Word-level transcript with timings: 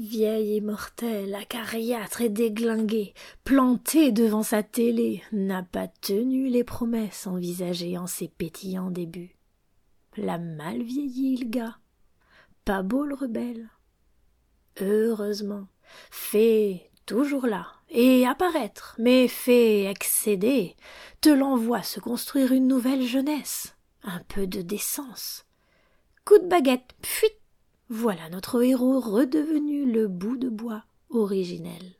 Vieille 0.00 0.56
immortelle, 0.56 1.34
acariâtre 1.34 2.22
et 2.22 2.30
déglinguée, 2.30 3.12
plantée 3.44 4.12
devant 4.12 4.42
sa 4.42 4.62
télé, 4.62 5.22
n'a 5.30 5.62
pas 5.62 5.88
tenu 5.88 6.48
les 6.48 6.64
promesses 6.64 7.26
envisagées 7.26 7.98
en 7.98 8.06
ses 8.06 8.28
pétillants 8.28 8.90
débuts. 8.90 9.36
La 10.16 10.38
mal 10.38 10.82
vieillie 10.82 11.34
Ilga. 11.34 11.76
Pas 12.64 12.82
beau 12.82 13.04
le 13.04 13.14
rebelle. 13.14 13.68
Heureusement, 14.80 15.68
fait 16.10 16.90
toujours 17.04 17.46
là, 17.46 17.66
et 17.90 18.26
apparaître, 18.26 18.96
mais 18.98 19.28
fait 19.28 19.84
excéder, 19.84 20.76
te 21.20 21.28
l'envoie 21.28 21.82
se 21.82 22.00
construire 22.00 22.52
une 22.52 22.68
nouvelle 22.68 23.04
jeunesse, 23.04 23.76
un 24.02 24.20
peu 24.28 24.46
de 24.46 24.62
décence. 24.62 25.44
Coup 26.24 26.38
de 26.38 26.48
baguette, 26.48 26.94
fuite 27.04 27.39
voilà 27.92 28.30
notre 28.30 28.62
héros 28.62 29.00
redevenu 29.00 29.84
le 29.84 30.06
bout 30.06 30.36
de 30.36 30.48
bois 30.48 30.84
originel. 31.10 31.96